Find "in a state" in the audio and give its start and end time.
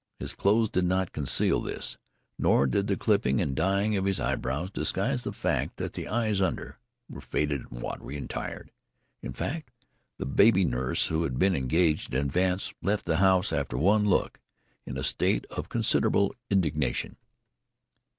14.87-15.45